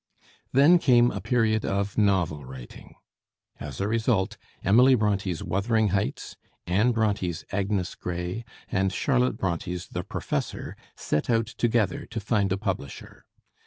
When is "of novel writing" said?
1.63-2.95